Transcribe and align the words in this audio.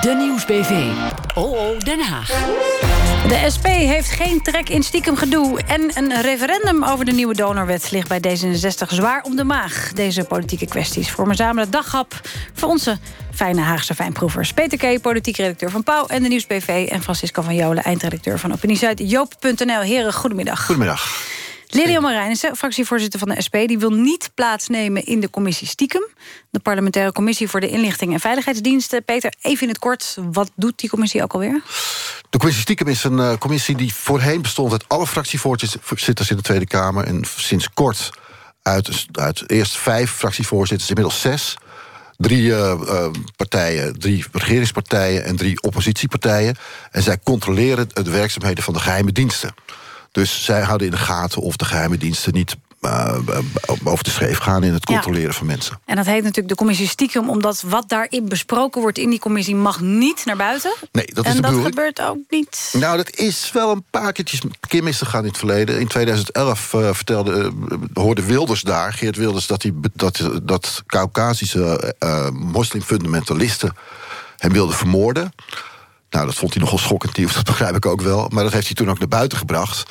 De 0.00 0.14
Nieuwsbv. 0.14 0.70
OO 1.34 1.78
Den 1.78 2.00
Haag. 2.00 2.28
De 3.28 3.50
SP 3.54 3.66
heeft 3.66 4.10
geen 4.10 4.42
trek 4.42 4.68
in 4.68 4.82
stiekem 4.82 5.16
gedoe. 5.16 5.62
En 5.62 5.90
een 5.94 6.20
referendum 6.20 6.84
over 6.84 7.04
de 7.04 7.12
nieuwe 7.12 7.34
donorwet 7.34 7.90
ligt 7.90 8.08
bij 8.08 8.20
D66 8.20 8.88
zwaar 8.88 9.22
om 9.22 9.36
de 9.36 9.44
maag. 9.44 9.92
Deze 9.92 10.24
politieke 10.24 10.66
kwesties 10.66 11.10
vormen 11.10 11.36
samen 11.36 11.64
de 11.64 11.70
daghap 11.70 12.20
voor 12.54 12.68
onze 12.68 12.98
fijne 13.34 13.60
Haagse 13.60 13.94
fijnproevers. 13.94 14.52
Peter 14.52 14.78
K., 14.78 15.00
politiek 15.00 15.36
redacteur 15.36 15.70
van 15.70 15.82
Pauw 15.82 16.06
en 16.06 16.22
de 16.22 16.28
Nieuwsbv... 16.28 16.88
en 16.90 17.02
Francisco 17.02 17.42
van 17.42 17.54
Jolen, 17.54 17.82
eindredacteur 17.82 18.38
van 18.38 18.52
Opinie 18.52 18.76
Zuid. 18.76 19.00
Joop.nl, 19.04 19.80
heren, 19.80 20.12
goedemiddag. 20.12 20.64
Goedemiddag. 20.64 21.36
Lilian 21.70 22.02
Marijnissen, 22.02 22.56
fractievoorzitter 22.56 23.18
van 23.18 23.28
de 23.28 23.42
SP... 23.46 23.56
die 23.66 23.78
wil 23.78 23.90
niet 23.90 24.30
plaatsnemen 24.34 25.04
in 25.04 25.20
de 25.20 25.30
commissie 25.30 25.66
Stiekem. 25.66 26.06
De 26.50 26.58
parlementaire 26.58 27.12
commissie 27.12 27.48
voor 27.48 27.60
de 27.60 27.68
inlichting 27.68 28.12
en 28.12 28.20
veiligheidsdiensten. 28.20 29.04
Peter, 29.04 29.32
even 29.40 29.62
in 29.62 29.68
het 29.68 29.78
kort, 29.78 30.16
wat 30.32 30.50
doet 30.54 30.78
die 30.78 30.90
commissie 30.90 31.22
ook 31.22 31.32
alweer? 31.32 31.62
De 32.30 32.38
commissie 32.38 32.62
Stiekem 32.62 32.88
is 32.88 33.04
een 33.04 33.18
uh, 33.18 33.32
commissie 33.38 33.76
die 33.76 33.94
voorheen 33.94 34.42
bestond... 34.42 34.72
uit 34.72 34.88
alle 34.88 35.06
fractievoorzitters 35.06 36.30
in 36.30 36.36
de 36.36 36.42
Tweede 36.42 36.66
Kamer... 36.66 37.04
en 37.04 37.24
sinds 37.36 37.70
kort 37.74 38.10
uit, 38.62 39.06
uit 39.12 39.50
eerst 39.50 39.76
vijf 39.76 40.10
fractievoorzitters, 40.10 40.88
inmiddels 40.88 41.20
zes... 41.20 41.56
Drie 42.16 42.42
uh, 42.42 42.74
uh, 42.84 43.06
partijen, 43.36 43.98
drie 43.98 44.24
regeringspartijen 44.32 45.24
en 45.24 45.36
drie 45.36 45.62
oppositiepartijen. 45.62 46.56
En 46.90 47.02
zij 47.02 47.18
controleren 47.22 47.88
de 47.92 48.10
werkzaamheden 48.10 48.64
van 48.64 48.74
de 48.74 48.80
geheime 48.80 49.12
diensten. 49.12 49.54
Dus 50.18 50.44
zij 50.44 50.62
houden 50.62 50.86
in 50.86 50.92
de 50.92 50.98
gaten 50.98 51.42
of 51.42 51.56
de 51.56 51.64
geheime 51.64 51.96
diensten 51.96 52.32
niet 52.32 52.56
uh, 52.80 53.18
over 53.84 54.04
de 54.04 54.10
schreef 54.10 54.38
gaan 54.38 54.62
in 54.62 54.72
het 54.72 54.84
controleren 54.84 55.28
Ja. 55.28 55.32
van 55.32 55.46
mensen. 55.46 55.80
En 55.84 55.96
dat 55.96 56.06
heet 56.06 56.22
natuurlijk 56.22 56.48
de 56.48 56.54
commissie 56.54 56.88
stiekem... 56.88 57.30
omdat 57.30 57.62
wat 57.66 57.88
daarin 57.88 58.28
besproken 58.28 58.80
wordt 58.80 58.98
in 58.98 59.10
die 59.10 59.18
commissie... 59.18 59.54
mag 59.54 59.80
niet 59.80 60.24
naar 60.24 60.36
buiten. 60.36 60.74
Nee, 60.92 61.06
dat 61.12 61.24
is 61.24 61.30
en 61.30 61.36
de 61.36 61.42
dat 61.42 61.64
gebeurt 61.64 62.02
ook 62.02 62.18
niet. 62.28 62.70
Nou, 62.72 62.96
dat 62.96 63.16
is 63.16 63.50
wel 63.52 63.70
een 63.70 63.84
paar 63.90 64.12
keertjes 64.12 64.40
keer 64.68 64.82
misgegaan 64.82 65.22
in 65.22 65.28
het 65.28 65.38
verleden. 65.38 65.80
In 65.80 65.86
2011 65.86 66.72
uh, 66.72 66.88
vertelde, 66.92 67.52
uh, 67.70 67.78
hoorde 67.92 68.22
Wilders 68.22 68.62
daar, 68.62 68.92
Geert 68.92 69.16
Wilders... 69.16 69.46
dat, 69.46 69.60
die, 69.60 69.80
dat, 69.92 70.30
dat 70.42 70.82
Caucasische 70.86 71.94
moslimfundamentalisten 72.32 73.76
hem 74.36 74.52
wilden 74.52 74.76
vermoorden. 74.76 75.32
Nou, 76.10 76.26
dat 76.26 76.34
vond 76.34 76.54
hij 76.54 76.62
nogal 76.62 76.78
schokkend 76.78 77.14
dat 77.34 77.44
begrijp 77.44 77.76
ik 77.76 77.86
ook 77.86 78.00
wel. 78.00 78.28
Maar 78.32 78.44
dat 78.44 78.52
heeft 78.52 78.66
hij 78.66 78.74
toen 78.74 78.90
ook 78.90 78.98
naar 78.98 79.08
buiten 79.08 79.38
gebracht. 79.38 79.84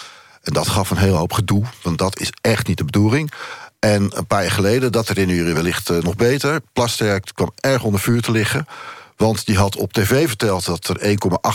En 0.47 0.53
dat 0.53 0.67
gaf 0.67 0.89
een 0.89 0.97
hele 0.97 1.15
hoop 1.15 1.33
gedoe, 1.33 1.63
want 1.81 1.97
dat 1.97 2.19
is 2.19 2.31
echt 2.41 2.67
niet 2.67 2.77
de 2.77 2.83
bedoeling. 2.83 3.31
En 3.79 4.17
een 4.17 4.27
paar 4.27 4.41
jaar 4.41 4.51
geleden, 4.51 4.91
dat 4.91 5.07
herinneren 5.07 5.41
jullie 5.41 5.55
wellicht 5.55 5.89
uh, 5.89 5.97
nog 5.97 6.15
beter... 6.15 6.61
Plasterk 6.73 7.31
kwam 7.33 7.51
erg 7.55 7.83
onder 7.83 7.99
vuur 7.99 8.21
te 8.21 8.31
liggen... 8.31 8.67
want 9.15 9.45
die 9.45 9.57
had 9.57 9.75
op 9.75 9.93
tv 9.93 10.27
verteld 10.27 10.65
dat 10.65 10.87
er 10.87 10.99
1,8 10.99 11.09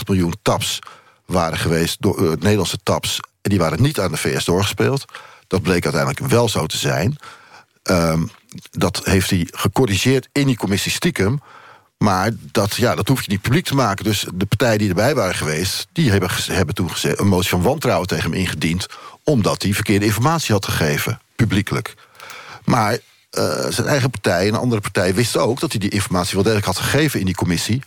miljoen 0.06 0.34
taps 0.42 0.78
waren 1.26 1.58
geweest... 1.58 1.96
door 2.00 2.22
uh, 2.22 2.30
Nederlandse 2.30 2.78
taps, 2.82 3.20
en 3.42 3.50
die 3.50 3.58
waren 3.58 3.82
niet 3.82 4.00
aan 4.00 4.10
de 4.10 4.16
VS 4.16 4.44
doorgespeeld. 4.44 5.04
Dat 5.46 5.62
bleek 5.62 5.84
uiteindelijk 5.84 6.26
wel 6.26 6.48
zo 6.48 6.66
te 6.66 6.78
zijn. 6.78 7.16
Um, 7.82 8.30
dat 8.70 9.00
heeft 9.04 9.30
hij 9.30 9.48
gecorrigeerd 9.50 10.28
in 10.32 10.46
die 10.46 10.56
commissie 10.56 10.92
stiekem... 10.92 11.40
Maar 12.02 12.30
dat, 12.52 12.74
ja, 12.74 12.94
dat 12.94 13.08
hoef 13.08 13.20
je 13.22 13.30
niet 13.30 13.40
publiek 13.40 13.64
te 13.64 13.74
maken. 13.74 14.04
Dus 14.04 14.26
de 14.34 14.46
partijen 14.46 14.78
die 14.78 14.88
erbij 14.88 15.14
waren 15.14 15.34
geweest... 15.34 15.86
die 15.92 16.10
hebben, 16.10 16.30
hebben 16.46 16.74
toen 16.74 16.90
een 17.02 17.26
motie 17.26 17.50
van 17.50 17.62
wantrouwen 17.62 18.08
tegen 18.08 18.30
hem 18.30 18.40
ingediend... 18.40 18.86
omdat 19.24 19.62
hij 19.62 19.74
verkeerde 19.74 20.04
informatie 20.04 20.54
had 20.54 20.64
gegeven, 20.64 21.20
publiekelijk. 21.36 21.94
Maar 22.64 22.92
uh, 22.92 22.98
zijn 23.68 23.86
eigen 23.86 24.10
partij 24.10 24.40
en 24.40 24.54
een 24.54 24.60
andere 24.60 24.80
partij 24.80 25.14
wisten 25.14 25.40
ook... 25.40 25.60
dat 25.60 25.70
hij 25.70 25.80
die 25.80 25.90
informatie 25.90 26.34
wel 26.34 26.42
degelijk 26.42 26.66
had 26.66 26.78
gegeven 26.78 27.20
in 27.20 27.26
die 27.26 27.34
commissie. 27.34 27.82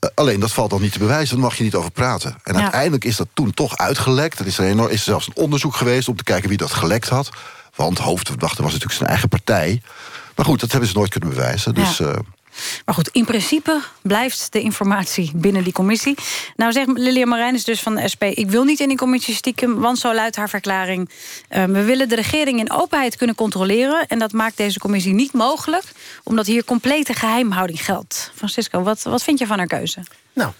Uh, 0.00 0.10
alleen 0.14 0.40
dat 0.40 0.52
valt 0.52 0.70
dan 0.70 0.80
niet 0.80 0.92
te 0.92 0.98
bewijzen, 0.98 1.34
daar 1.34 1.44
mag 1.44 1.56
je 1.56 1.64
niet 1.64 1.74
over 1.74 1.90
praten. 1.90 2.36
En 2.42 2.54
ja. 2.54 2.60
uiteindelijk 2.60 3.04
is 3.04 3.16
dat 3.16 3.28
toen 3.34 3.54
toch 3.54 3.76
uitgelekt. 3.76 4.38
Er 4.38 4.46
is, 4.46 4.58
er 4.58 4.64
enorm, 4.64 4.88
is 4.88 4.98
er 4.98 5.04
zelfs 5.04 5.26
een 5.26 5.42
onderzoek 5.42 5.76
geweest 5.76 6.08
om 6.08 6.16
te 6.16 6.24
kijken 6.24 6.48
wie 6.48 6.58
dat 6.58 6.72
gelekt 6.72 7.08
had. 7.08 7.30
Want 7.74 7.98
hoofdverdachte 7.98 8.62
was 8.62 8.72
natuurlijk 8.72 8.98
zijn 8.98 9.10
eigen 9.10 9.28
partij. 9.28 9.82
Maar 10.36 10.44
goed, 10.44 10.60
dat 10.60 10.70
hebben 10.70 10.88
ze 10.88 10.96
nooit 10.96 11.10
kunnen 11.10 11.30
bewijzen. 11.30 11.74
Dus... 11.74 11.98
Ja. 11.98 12.06
Uh, 12.06 12.18
maar 12.84 12.94
goed, 12.94 13.08
in 13.08 13.24
principe 13.24 13.80
blijft 14.02 14.52
de 14.52 14.60
informatie 14.60 15.30
binnen 15.34 15.64
die 15.64 15.72
commissie. 15.72 16.14
Nou 16.56 16.72
zegt 16.72 16.88
Lilian 16.94 17.28
Marijnis 17.28 17.64
dus 17.64 17.80
van 17.80 17.94
de 17.94 18.08
SP... 18.12 18.22
ik 18.22 18.50
wil 18.50 18.64
niet 18.64 18.80
in 18.80 18.88
die 18.88 18.96
commissie 18.96 19.34
stiekem, 19.34 19.80
want 19.80 19.98
zo 19.98 20.14
luidt 20.14 20.36
haar 20.36 20.48
verklaring... 20.48 21.10
Uh, 21.50 21.64
we 21.64 21.84
willen 21.84 22.08
de 22.08 22.14
regering 22.14 22.58
in 22.58 22.70
openheid 22.70 23.16
kunnen 23.16 23.36
controleren... 23.36 24.06
en 24.06 24.18
dat 24.18 24.32
maakt 24.32 24.56
deze 24.56 24.78
commissie 24.78 25.14
niet 25.14 25.32
mogelijk... 25.32 25.84
omdat 26.24 26.46
hier 26.46 26.64
complete 26.64 27.14
geheimhouding 27.14 27.84
geldt. 27.84 28.32
Francisco, 28.34 28.82
wat, 28.82 29.02
wat 29.02 29.22
vind 29.22 29.38
je 29.38 29.46
van 29.46 29.58
haar 29.58 29.66
keuze? 29.66 30.02
Nou, 30.32 30.52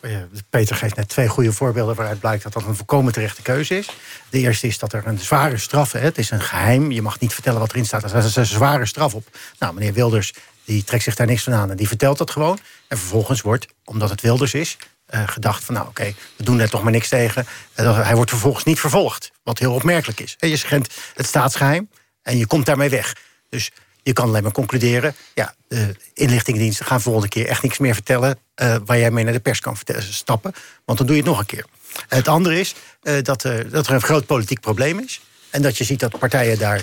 Peter 0.51 0.77
geeft 0.77 0.97
net 0.97 1.09
twee 1.09 1.29
goede 1.29 1.53
voorbeelden... 1.53 1.95
waaruit 1.95 2.21
blijkt 2.21 2.43
dat 2.43 2.53
dat 2.53 2.65
een 2.65 2.77
volkomen 2.77 3.13
terechte 3.13 3.43
keuze 3.43 3.79
is. 3.79 3.89
De 4.31 4.39
eerste 4.39 4.67
is 4.67 4.79
dat 4.79 4.93
er 4.93 5.07
een 5.07 5.19
zware 5.19 5.59
straf... 5.59 5.93
Hè, 5.93 6.01
het 6.01 6.19
is 6.19 6.31
een 6.31 6.41
geheim, 6.41 6.91
je 6.91 7.03
mag 7.03 7.21
niet 7.21 7.35
vertellen 7.35 7.61
wat 7.61 7.71
erin 7.71 7.85
staat. 7.85 8.13
Er 8.13 8.25
is 8.25 8.37
een 8.37 8.47
zware 8.47 8.87
straf 8.87 9.15
op. 9.15 9.25
Nou, 9.59 9.75
meneer 9.75 9.93
Wilders 9.93 10.33
die 10.71 10.85
trekt 10.85 11.03
zich 11.05 11.15
daar 11.15 11.27
niks 11.27 11.43
van 11.43 11.55
aan 11.55 11.71
en 11.71 11.77
die 11.77 11.89
vertelt 11.89 12.19
dat 12.19 12.31
gewoon. 12.31 12.59
En 12.89 12.99
vervolgens 12.99 13.41
wordt, 13.41 13.67
omdat 13.85 14.11
het 14.11 14.21
Wilders 14.21 14.55
is... 14.55 14.77
Uh, 15.15 15.23
gedacht 15.27 15.65
van, 15.65 15.75
nou 15.75 15.89
oké, 15.89 16.15
we 16.37 16.45
doen 16.45 16.61
er 16.61 16.71
toch 16.71 16.83
maar 16.83 16.93
niks 16.93 17.09
tegen. 17.09 17.47
Hij 17.75 18.15
wordt 18.15 18.31
vervolgens 18.31 18.65
niet 18.65 18.81
vervolgd, 18.81 19.31
wat 19.43 19.59
heel 19.59 19.75
opmerkelijk 19.75 20.21
is. 20.21 20.37
Je 20.39 20.57
schendt 20.57 20.95
het 21.15 21.27
staatsgeheim 21.27 21.91
en 22.23 22.39
je 22.39 22.47
komt 22.47 22.67
daarmee 22.67 22.89
weg. 22.89 23.17
Dus 23.49 23.71
je 24.03 24.13
kan 24.13 24.29
alleen 24.29 24.43
maar 24.43 24.53
concluderen... 24.53 25.15
ja, 25.35 25.55
de 25.69 25.97
inlichtingendiensten 26.15 26.87
gaan 26.87 27.01
volgende 27.01 27.29
keer 27.29 27.47
echt 27.47 27.63
niks 27.63 27.79
meer 27.79 27.95
vertellen... 27.95 28.39
Uh, 28.63 28.77
waar 28.85 28.99
jij 28.99 29.11
mee 29.11 29.25
naar 29.25 29.33
de 29.33 29.41
pers 29.41 29.61
kan 29.61 29.77
stappen, 29.99 30.53
want 30.85 30.99
dan 30.99 31.07
doe 31.07 31.17
je 31.17 31.23
het 31.23 31.31
nog 31.31 31.41
een 31.41 31.47
keer. 31.47 31.65
Het 32.09 32.29
andere 32.29 32.61
is 32.61 32.75
dat, 33.03 33.43
dat 33.71 33.87
er 33.87 33.95
een 33.95 34.03
groot 34.03 34.27
politiek 34.27 34.61
probleem 34.61 34.99
is... 34.99 35.21
en 35.51 35.63
dat 35.63 35.79
je 35.79 35.85
ziet 35.85 36.01
dat 36.01 36.19
partijen 36.19 36.59
daar... 36.59 36.83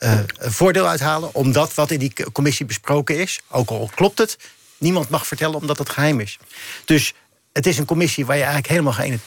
Uh, 0.00 0.18
voordeel 0.38 0.86
uithalen, 0.86 1.34
omdat 1.34 1.74
wat 1.74 1.90
in 1.90 1.98
die 1.98 2.12
commissie 2.32 2.66
besproken 2.66 3.18
is, 3.18 3.40
ook 3.48 3.70
al 3.70 3.90
klopt 3.94 4.18
het, 4.18 4.38
niemand 4.78 5.08
mag 5.08 5.26
vertellen 5.26 5.54
omdat 5.54 5.78
het 5.78 5.90
geheim 5.90 6.20
is. 6.20 6.38
Dus 6.84 7.14
het 7.52 7.66
is 7.66 7.78
een 7.78 7.84
commissie 7.84 8.26
waar 8.26 8.36
je 8.36 8.42
eigenlijk 8.42 8.72
helemaal 8.72 8.92
geen 8.92 9.20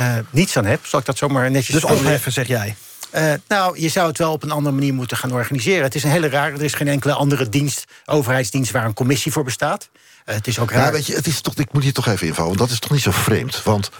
uh, 0.00 0.16
niets 0.30 0.56
aan 0.56 0.64
hebt. 0.64 0.88
Zal 0.88 1.00
ik 1.00 1.06
dat 1.06 1.18
zomaar 1.18 1.50
netjes 1.50 1.74
Dus 1.74 1.84
opheffen, 1.84 2.32
zeg 2.32 2.46
jij? 2.46 2.76
Uh, 3.14 3.32
nou, 3.48 3.80
je 3.80 3.88
zou 3.88 4.08
het 4.08 4.18
wel 4.18 4.32
op 4.32 4.42
een 4.42 4.50
andere 4.50 4.74
manier 4.74 4.94
moeten 4.94 5.16
gaan 5.16 5.32
organiseren. 5.32 5.82
Het 5.82 5.94
is 5.94 6.02
een 6.02 6.10
hele 6.10 6.28
rare. 6.28 6.52
Er 6.52 6.64
is 6.64 6.74
geen 6.74 6.88
enkele 6.88 7.12
andere 7.12 7.48
dienst, 7.48 7.84
overheidsdienst, 8.04 8.70
waar 8.70 8.84
een 8.84 8.94
commissie 8.94 9.32
voor 9.32 9.44
bestaat. 9.44 9.88
Uh, 10.26 10.34
het 10.34 10.46
is 10.46 10.58
ook 10.58 10.70
raar. 10.70 10.84
Ja, 10.84 10.92
weet 10.92 11.06
je, 11.06 11.14
het 11.14 11.26
is 11.26 11.40
toch, 11.40 11.54
ik 11.54 11.72
moet 11.72 11.82
hier 11.82 11.92
toch 11.92 12.06
even 12.06 12.26
invallen, 12.26 12.48
want 12.48 12.60
dat 12.60 12.70
is 12.70 12.78
toch 12.78 12.90
niet 12.90 13.02
zo 13.02 13.10
vreemd. 13.10 13.62
Want 13.62 13.90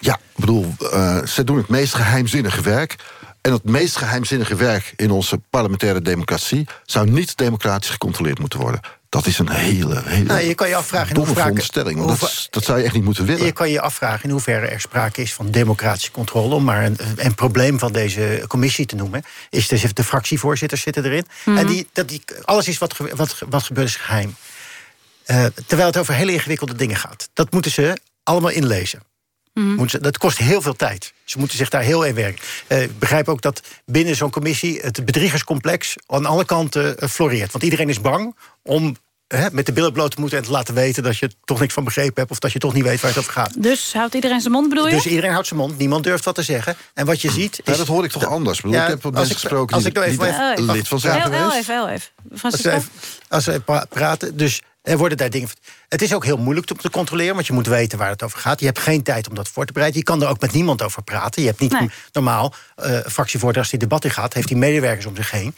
ja, 0.00 0.14
ik 0.14 0.40
bedoel, 0.40 0.74
uh, 0.80 1.22
ze 1.26 1.44
doen 1.44 1.56
het 1.56 1.68
meest 1.68 1.94
geheimzinnige 1.94 2.62
werk. 2.62 2.96
En 3.44 3.52
het 3.52 3.64
meest 3.64 3.96
geheimzinnige 3.96 4.56
werk 4.56 4.92
in 4.96 5.10
onze 5.10 5.40
parlementaire 5.50 6.02
democratie... 6.02 6.66
zou 6.84 7.10
niet 7.10 7.36
democratisch 7.36 7.90
gecontroleerd 7.90 8.38
moeten 8.38 8.60
worden. 8.60 8.80
Dat 9.08 9.26
is 9.26 9.38
een 9.38 9.50
hele, 9.50 10.02
hele 10.04 10.24
nou, 10.24 10.40
je 10.40 10.54
kan 10.54 10.68
je 10.68 10.74
afvragen 10.74 11.08
in 11.08 11.14
domme 11.14 11.28
hoeverre, 11.28 11.48
veronderstelling. 11.48 12.04
Want 12.04 12.48
dat, 12.50 12.64
zou 12.64 12.78
je 12.78 12.84
echt 12.84 12.94
niet 12.94 13.04
moeten 13.04 13.24
willen. 13.24 13.44
Je 13.44 13.52
kan 13.52 13.70
je 13.70 13.80
afvragen 13.80 14.24
in 14.24 14.30
hoeverre 14.30 14.66
er 14.66 14.80
sprake 14.80 15.22
is 15.22 15.34
van 15.34 15.50
democratische 15.50 16.10
controle... 16.10 16.54
om 16.54 16.64
maar 16.64 16.84
een, 16.84 16.96
een 17.16 17.34
probleem 17.34 17.78
van 17.78 17.92
deze 17.92 18.44
commissie 18.48 18.86
te 18.86 18.96
noemen. 18.96 19.22
Is 19.50 19.68
de, 19.68 19.92
de 19.92 20.04
fractievoorzitters 20.04 20.82
zitten 20.82 21.04
erin. 21.04 21.26
Mm 21.26 21.54
-hmm. 21.54 21.56
En 21.56 21.66
die, 21.66 21.88
dat 21.92 22.08
die, 22.08 22.22
alles 22.42 22.68
is 22.68 22.78
wat, 22.78 22.96
wat, 22.96 23.38
wat 23.48 23.62
gebeurt 23.62 23.88
is 23.88 23.96
geheim. 23.96 24.36
Uh, 25.26 25.44
terwijl 25.66 25.88
het 25.88 25.98
over 25.98 26.14
hele 26.14 26.32
ingewikkelde 26.32 26.74
dingen 26.74 26.96
gaat. 26.96 27.28
Dat 27.32 27.52
moeten 27.52 27.70
ze 27.70 27.98
allemaal 28.22 28.50
inlezen. 28.50 29.02
Mm 29.54 29.78
-hmm. 29.78 29.86
Dat 30.00 30.18
kost 30.18 30.38
heel 30.38 30.62
veel 30.62 30.74
tijd. 30.74 31.12
Ze 31.24 31.38
moeten 31.38 31.56
zich 31.56 31.68
daar 31.68 31.82
heel 31.82 32.04
in 32.04 32.14
werken. 32.14 32.44
Uh, 32.68 32.82
ik 32.82 32.98
begrijp 32.98 33.28
ook 33.28 33.42
dat 33.42 33.62
binnen 33.86 34.16
zo'n 34.16 34.30
commissie... 34.30 34.80
het 34.80 35.04
bedriegerscomplex 35.04 35.94
aan 36.06 36.26
alle 36.26 36.44
kanten 36.44 36.96
uh, 37.02 37.08
floreert. 37.08 37.52
Want 37.52 37.64
iedereen 37.64 37.88
is 37.88 38.00
bang 38.00 38.36
om 38.62 38.96
uh, 39.28 39.46
met 39.52 39.66
de 39.66 39.72
billen 39.72 39.92
bloot 39.92 40.14
te 40.14 40.20
moeten... 40.20 40.38
en 40.38 40.44
te 40.44 40.50
laten 40.50 40.74
weten 40.74 41.02
dat 41.02 41.18
je 41.18 41.30
toch 41.44 41.60
niks 41.60 41.74
van 41.74 41.84
begrepen 41.84 42.14
hebt... 42.14 42.30
of 42.30 42.38
dat 42.38 42.52
je 42.52 42.58
toch 42.58 42.74
niet 42.74 42.84
weet 42.84 43.00
waar 43.00 43.10
het 43.10 43.18
over 43.18 43.32
gaat. 43.32 43.62
Dus 43.62 43.92
houdt 43.92 44.14
iedereen 44.14 44.40
zijn 44.40 44.52
mond, 44.52 44.68
bedoel 44.68 44.88
je? 44.88 44.94
Dus 44.94 45.06
iedereen 45.06 45.32
houdt 45.32 45.46
zijn 45.46 45.60
mond. 45.60 45.78
Niemand 45.78 46.04
durft 46.04 46.24
wat 46.24 46.34
te 46.34 46.42
zeggen. 46.42 46.76
En 46.94 47.06
wat 47.06 47.20
je 47.20 47.30
ziet... 47.30 47.60
Is, 47.64 47.72
ja, 47.72 47.76
dat 47.76 47.86
hoor 47.86 48.04
ik 48.04 48.10
toch 48.10 48.22
dat, 48.22 48.30
anders? 48.30 48.56
Ik, 48.56 48.64
bedoel, 48.64 48.78
ja, 48.78 48.86
ik 48.88 49.02
heb 49.02 49.12
mensen 49.12 49.34
gesproken 49.34 49.82
die, 49.82 49.92
nou 49.92 50.06
even, 50.06 50.18
die 50.18 50.34
Oh, 50.34 50.50
even, 50.50 50.72
lid 50.72 50.88
van 50.88 51.00
zijn 51.00 51.14
heel, 51.14 51.22
geweest. 51.22 51.42
heel 51.42 51.58
even, 51.58 51.74
heel 51.74 51.88
even. 51.88 52.08
Francisco? 52.38 52.70
Als 52.70 52.84
we, 52.84 52.90
als 53.28 53.44
we 53.44 53.86
praten... 53.88 54.36
Dus 54.36 54.62
er 54.84 54.96
worden 54.98 55.18
daar 55.18 55.30
dingen. 55.30 55.48
Het 55.88 56.02
is 56.02 56.14
ook 56.14 56.24
heel 56.24 56.36
moeilijk 56.36 56.70
om 56.70 56.76
te 56.76 56.90
controleren, 56.90 57.34
want 57.34 57.46
je 57.46 57.52
moet 57.52 57.66
weten 57.66 57.98
waar 57.98 58.08
het 58.08 58.22
over 58.22 58.38
gaat. 58.38 58.60
Je 58.60 58.66
hebt 58.66 58.78
geen 58.78 59.02
tijd 59.02 59.28
om 59.28 59.34
dat 59.34 59.48
voor 59.48 59.64
te 59.66 59.72
bereiden. 59.72 60.00
Je 60.00 60.06
kan 60.06 60.22
er 60.22 60.28
ook 60.28 60.40
met 60.40 60.52
niemand 60.52 60.82
over 60.82 61.02
praten. 61.02 61.42
Je 61.42 61.48
hebt 61.48 61.60
niet 61.60 61.72
Nee. 61.72 61.90
normaal 62.12 62.54
uh, 62.76 62.84
fractievoorzitter 62.86 63.58
als 63.62 63.70
die 63.70 63.78
debat 63.78 64.04
in 64.04 64.10
gaat, 64.10 64.34
heeft 64.34 64.48
hij 64.48 64.58
medewerkers 64.58 65.06
om 65.06 65.16
zich 65.16 65.30
heen 65.30 65.54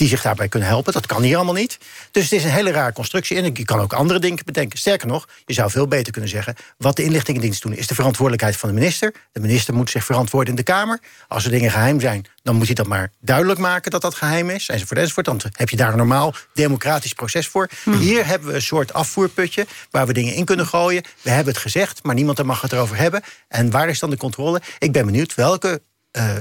die 0.00 0.08
zich 0.08 0.22
daarbij 0.22 0.48
kunnen 0.48 0.68
helpen. 0.68 0.92
Dat 0.92 1.06
kan 1.06 1.22
hier 1.22 1.36
allemaal 1.36 1.54
niet. 1.54 1.78
Dus 2.10 2.22
het 2.22 2.32
is 2.32 2.44
een 2.44 2.50
hele 2.50 2.70
rare 2.70 2.92
constructie. 2.92 3.36
En 3.36 3.44
je 3.44 3.64
kan 3.64 3.80
ook 3.80 3.92
andere 3.92 4.18
dingen 4.18 4.44
bedenken. 4.44 4.78
Sterker 4.78 5.06
nog, 5.06 5.28
je 5.46 5.54
zou 5.54 5.70
veel 5.70 5.86
beter 5.88 6.12
kunnen 6.12 6.30
zeggen... 6.30 6.54
wat 6.78 6.96
de 6.96 7.02
inlichtingendienst 7.02 7.62
doen 7.62 7.72
is 7.72 7.86
de 7.86 7.94
verantwoordelijkheid 7.94 8.56
van 8.56 8.68
de 8.68 8.74
minister. 8.74 9.14
De 9.32 9.40
minister 9.40 9.74
moet 9.74 9.90
zich 9.90 10.04
verantwoorden 10.04 10.50
in 10.50 10.56
de 10.56 10.62
Kamer. 10.62 11.00
Als 11.28 11.44
er 11.44 11.50
dingen 11.50 11.70
geheim 11.70 12.00
zijn, 12.00 12.26
dan 12.42 12.56
moet 12.56 12.66
hij 12.66 12.74
dat 12.74 12.86
maar 12.86 13.10
duidelijk 13.20 13.58
maken... 13.58 13.90
dat 13.90 14.02
dat 14.02 14.14
geheim 14.14 14.50
is, 14.50 14.68
enzovoort, 14.68 14.98
enzovoort. 14.98 15.26
Dan 15.26 15.40
heb 15.52 15.68
je 15.68 15.76
daar 15.76 15.90
een 15.90 15.96
normaal 15.96 16.34
democratisch 16.54 17.12
proces 17.12 17.48
voor. 17.48 17.68
Hmm. 17.82 17.94
Hier 17.94 18.26
hebben 18.26 18.48
we 18.48 18.54
een 18.54 18.62
soort 18.62 18.92
afvoerputje 18.92 19.66
waar 19.90 20.06
we 20.06 20.12
dingen 20.12 20.34
in 20.34 20.44
kunnen 20.44 20.66
gooien. 20.66 21.02
We 21.22 21.30
hebben 21.30 21.52
het 21.52 21.62
gezegd, 21.62 22.02
maar 22.02 22.14
niemand 22.14 22.42
mag 22.42 22.60
het 22.60 22.72
erover 22.72 22.96
hebben. 22.96 23.22
En 23.48 23.70
waar 23.70 23.88
is 23.88 23.98
dan 23.98 24.10
de 24.10 24.16
controle? 24.16 24.60
Ik 24.78 24.92
ben 24.92 25.06
benieuwd 25.06 25.34
welke 25.34 25.82
uh, 26.12 26.36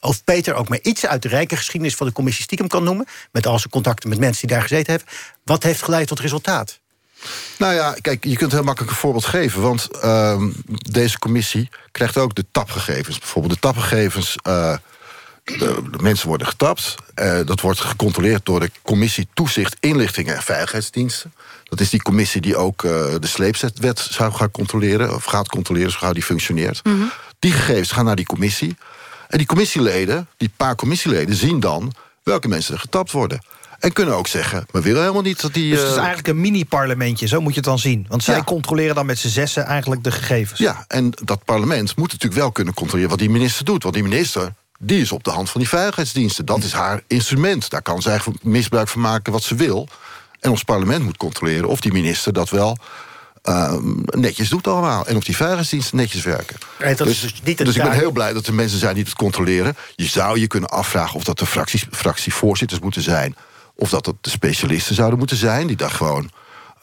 of 0.00 0.24
Peter 0.24 0.54
ook 0.54 0.68
maar 0.68 0.78
iets 0.82 1.06
uit 1.06 1.22
de 1.22 1.28
rijke 1.28 1.56
geschiedenis 1.56 1.94
van 1.94 2.06
de 2.06 2.12
commissie 2.12 2.44
stiekem 2.44 2.68
kan 2.68 2.84
noemen. 2.84 3.06
Met 3.32 3.46
al 3.46 3.58
zijn 3.58 3.70
contacten 3.70 4.08
met 4.08 4.18
mensen 4.18 4.46
die 4.46 4.56
daar 4.56 4.66
gezeten 4.66 4.92
hebben. 4.92 5.12
Wat 5.44 5.62
heeft 5.62 5.82
geleid 5.82 6.06
tot 6.08 6.20
resultaat? 6.20 6.82
Nou 7.58 7.74
ja, 7.74 7.94
kijk, 8.00 8.24
je 8.24 8.36
kunt 8.36 8.52
heel 8.52 8.62
makkelijk 8.62 8.92
een 8.92 8.98
voorbeeld 8.98 9.24
geven. 9.24 9.60
Want 9.60 9.88
uh, 10.04 10.42
deze 10.90 11.18
commissie 11.18 11.68
krijgt 11.90 12.16
ook 12.16 12.34
de 12.34 12.44
tapgegevens. 12.50 13.18
Bijvoorbeeld 13.18 13.54
de 13.54 13.60
tapgegevens. 13.60 14.36
Uh, 14.46 14.76
de, 15.44 15.82
mensen 16.00 16.28
worden 16.28 16.46
getapt. 16.46 16.94
Uh, 17.14 17.40
dat 17.44 17.60
wordt 17.60 17.80
gecontroleerd 17.80 18.46
door 18.46 18.60
de 18.60 18.70
commissie 18.82 19.28
Toezicht, 19.34 19.76
Inlichtingen 19.80 20.34
en 20.34 20.42
Veiligheidsdiensten. 20.42 21.34
Dat 21.64 21.80
is 21.80 21.90
die 21.90 22.02
commissie 22.02 22.40
die 22.40 22.56
ook 22.56 22.82
de 22.82 23.18
sleepzetwet 23.20 23.98
zou 23.98 24.32
gaan 24.32 24.50
controleren. 24.50 25.14
Of 25.14 25.24
gaat 25.24 25.48
controleren, 25.48 25.90
zo 25.90 25.98
gauw 25.98 26.12
die 26.12 26.22
functioneert. 26.22 26.84
Mm 26.84 26.92
-hmm. 26.92 27.12
Die 27.38 27.52
gegevens 27.52 27.90
gaan 27.90 28.04
naar 28.04 28.16
die 28.16 28.26
commissie. 28.26 28.76
En 29.28 29.38
die 29.38 29.46
commissieleden, 29.46 30.28
die 30.36 30.50
paar 30.56 30.74
commissieleden, 30.74 31.34
zien 31.34 31.60
dan 31.60 31.92
welke 32.22 32.48
mensen 32.48 32.74
er 32.74 32.80
getapt 32.80 33.10
worden. 33.10 33.40
En 33.78 33.92
kunnen 33.92 34.14
ook 34.14 34.26
zeggen, 34.26 34.66
we 34.70 34.80
willen 34.80 35.00
helemaal 35.00 35.22
niet 35.22 35.40
dat 35.40 35.54
die... 35.54 35.70
Dus 35.70 35.80
het 35.80 35.88
is 35.88 35.94
eh, 35.94 35.98
eigenlijk 35.98 36.28
een 36.28 36.40
mini-parlementje, 36.40 37.26
zo 37.26 37.40
moet 37.40 37.50
je 37.50 37.60
het 37.60 37.68
dan 37.68 37.78
zien. 37.78 38.06
Want 38.08 38.22
zij 38.22 38.44
controleren 38.44 38.94
dan 38.94 39.06
met 39.06 39.18
z'n 39.18 39.28
zessen 39.28 39.64
eigenlijk 39.64 40.04
de 40.04 40.10
gegevens. 40.10 40.58
Ja, 40.58 40.84
en 40.88 41.10
dat 41.24 41.44
parlement 41.44 41.96
moet 41.96 42.12
natuurlijk 42.12 42.40
wel 42.40 42.52
kunnen 42.52 42.74
controleren... 42.74 43.10
wat 43.10 43.18
die 43.18 43.30
minister 43.30 43.64
doet. 43.64 43.82
Want 43.82 43.94
die 43.94 44.04
minister, 44.04 44.52
die 44.78 45.00
is 45.00 45.12
op 45.12 45.24
de 45.24 45.30
hand 45.30 45.50
van 45.50 45.60
die 45.60 45.68
veiligheidsdiensten. 45.68 46.44
Dat 46.44 46.62
is 46.62 46.72
haar 46.72 47.02
instrument. 47.06 47.70
Daar 47.70 47.82
kan 47.82 48.02
zij 48.02 48.20
misbruik 48.42 48.88
van 48.88 49.00
maken 49.00 49.32
wat 49.32 49.42
ze 49.42 49.54
wil. 49.54 49.88
En 50.40 50.50
ons 50.50 50.62
parlement 50.62 51.04
moet 51.04 51.16
controleren 51.16 51.68
of 51.68 51.80
die 51.80 51.92
minister 51.92 52.32
dat 52.32 52.50
wel 52.50 52.76
uh, 53.48 53.74
netjes 54.04 54.48
doet 54.48 54.66
allemaal. 54.66 55.06
En 55.06 55.16
of 55.16 55.24
die 55.24 55.36
veiligheidsdiensten 55.36 55.96
netjes 55.96 56.22
werken. 56.22 56.56
dat 56.78 56.98
dus, 56.98 57.08
is 57.08 57.20
dus, 57.20 57.42
niet 57.42 57.58
dus 57.58 57.76
ik 57.76 57.82
ben 57.82 57.92
heel 57.92 58.10
blij 58.10 58.32
dat 58.32 58.46
er 58.46 58.54
mensen 58.54 58.78
zijn 58.78 58.94
die 58.94 59.04
het 59.04 59.14
controleren. 59.14 59.76
Je 59.96 60.06
zou 60.06 60.40
je 60.40 60.46
kunnen 60.46 60.68
afvragen 60.68 61.16
of 61.16 61.24
dat 61.24 61.38
de 61.38 61.46
fracties, 61.46 61.86
fractievoorzitters 61.90 62.80
moeten 62.80 63.02
zijn... 63.02 63.36
of 63.76 63.90
dat 63.90 64.06
het 64.06 64.16
de 64.20 64.30
specialisten 64.30 64.94
zouden 64.94 65.18
moeten 65.18 65.36
zijn... 65.36 65.66
die 65.66 65.76
daar 65.76 65.90
gewoon 65.90 66.30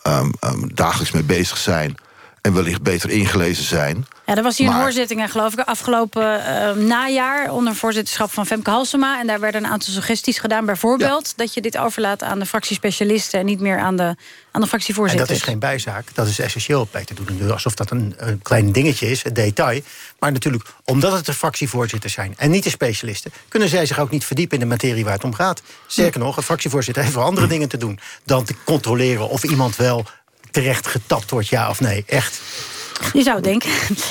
um, 0.08 0.34
um, 0.44 0.75
dagelijks 0.75 1.12
mee 1.12 1.24
bezig 1.24 1.58
zijn 1.58 1.98
en 2.41 2.53
wellicht 2.53 2.81
beter 2.81 3.09
ingelezen 3.09 3.63
zijn. 3.63 4.05
Ja, 4.25 4.35
er 4.35 4.43
was 4.43 4.57
hier 4.57 4.67
een 4.67 4.73
hoorzitting, 4.73 5.31
geloof 5.31 5.53
ik, 5.53 5.59
afgelopen 5.59 6.39
uh, 6.39 6.71
najaar... 6.71 7.51
onder 7.51 7.75
voorzitterschap 7.75 8.31
van 8.31 8.45
Femke 8.45 8.69
Halsema. 8.69 9.19
En 9.19 9.27
daar 9.27 9.39
werden 9.39 9.63
een 9.63 9.69
aantal 9.69 9.93
suggesties 9.93 10.39
gedaan. 10.39 10.65
Bijvoorbeeld 10.65 11.33
dat 11.38 11.53
je 11.53 11.61
dit 11.61 11.77
overlaat 11.77 12.23
aan 12.23 12.39
de 12.39 12.45
fractiespecialisten... 12.45 13.39
en 13.39 13.45
niet 13.45 13.59
meer 13.59 13.79
aan 13.79 13.95
de, 13.95 14.15
aan 14.51 14.61
de 14.61 14.67
fractievoorzitter. 14.67 15.27
En 15.27 15.33
dat 15.33 15.41
is 15.41 15.49
geen 15.49 15.59
bijzaak, 15.59 16.07
dat 16.13 16.27
is 16.27 16.39
essentieel. 16.39 16.85
Peter 16.85 17.15
doet 17.15 17.39
nu 17.39 17.51
alsof 17.51 17.75
dat 17.75 17.91
een, 17.91 18.13
een 18.17 18.41
klein 18.41 18.71
dingetje 18.71 19.09
is, 19.09 19.25
een 19.25 19.33
detail. 19.33 19.81
Maar 20.19 20.31
natuurlijk, 20.31 20.63
omdat 20.85 21.11
het 21.11 21.25
de 21.25 21.33
fractievoorzitters 21.33 22.13
zijn... 22.13 22.33
en 22.38 22.51
niet 22.51 22.63
de 22.63 22.69
specialisten, 22.69 23.31
kunnen 23.47 23.69
zij 23.69 23.85
zich 23.85 23.99
ook 23.99 24.11
niet 24.11 24.25
verdiepen... 24.25 24.57
in 24.57 24.63
de 24.63 24.69
materie 24.69 25.03
waar 25.03 25.13
het 25.13 25.23
om 25.23 25.33
gaat. 25.33 25.61
Sterker 25.88 26.19
nog, 26.19 26.38
een 26.38 26.43
fractievoorzitter 26.43 27.03
heeft 27.03 27.15
wel 27.15 27.23
andere 27.23 27.47
dingen 27.47 27.69
te 27.69 27.77
doen... 27.77 27.99
dan 28.23 28.43
te 28.43 28.55
controleren 28.65 29.29
of 29.29 29.43
iemand 29.43 29.75
wel 29.75 30.05
terecht 30.51 30.88
getapt 30.88 31.30
wordt, 31.30 31.48
ja 31.48 31.69
of 31.69 31.80
nee. 31.80 32.03
Echt. 32.07 32.42
Je 33.13 33.24
zou 33.24 33.42
denken. 33.42 33.69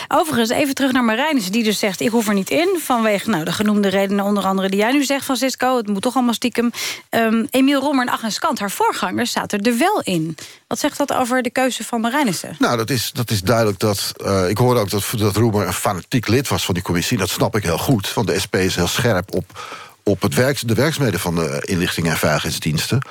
Overigens, 0.08 0.50
even 0.50 0.74
terug 0.74 0.92
naar 0.92 1.04
Marijnissen, 1.04 1.52
die 1.52 1.64
dus 1.64 1.78
zegt... 1.78 2.00
ik 2.00 2.10
hoef 2.10 2.28
er 2.28 2.34
niet 2.34 2.50
in, 2.50 2.78
vanwege 2.82 3.30
nou, 3.30 3.44
de 3.44 3.52
genoemde 3.52 3.88
redenen... 3.88 4.24
onder 4.24 4.44
andere 4.44 4.68
die 4.68 4.78
jij 4.78 4.92
nu 4.92 5.04
zegt, 5.04 5.24
Francisco. 5.24 5.76
Het 5.76 5.86
moet 5.86 6.02
toch 6.02 6.14
allemaal 6.14 6.34
stiekem. 6.34 6.70
Um, 7.10 7.46
Emiel 7.50 7.80
Rommer 7.80 8.06
en 8.06 8.12
Agnes 8.12 8.38
Kant, 8.38 8.58
haar 8.58 8.70
voorgangers, 8.70 9.32
zaten 9.32 9.62
er 9.62 9.78
wel 9.78 10.00
in. 10.00 10.36
Wat 10.66 10.78
zegt 10.78 10.96
dat 10.96 11.12
over 11.12 11.42
de 11.42 11.50
keuze 11.50 11.84
van 11.84 12.00
Marijnissen? 12.00 12.56
Nou, 12.58 12.76
dat 12.76 12.90
is, 12.90 13.10
dat 13.12 13.30
is 13.30 13.42
duidelijk 13.42 13.78
dat... 13.78 14.12
Uh, 14.24 14.48
ik 14.48 14.58
hoorde 14.58 14.80
ook 14.80 14.90
dat, 14.90 15.04
dat 15.16 15.36
Roemer 15.36 15.66
een 15.66 15.72
fanatiek 15.72 16.28
lid 16.28 16.48
was 16.48 16.64
van 16.64 16.74
die 16.74 16.82
commissie. 16.82 17.18
Dat 17.18 17.30
snap 17.30 17.56
ik 17.56 17.62
heel 17.62 17.78
goed, 17.78 18.14
want 18.14 18.26
de 18.26 18.40
SP 18.44 18.54
is 18.56 18.76
heel 18.76 18.88
scherp 18.88 19.34
op, 19.34 19.68
op 20.02 20.22
het 20.22 20.34
werk, 20.34 20.68
de 20.68 20.74
werkzaamheden 20.74 21.20
van 21.20 21.34
de 21.34 21.62
inlichting 21.64 22.08
en 22.08 22.16
veiligheidsdiensten 22.16 23.02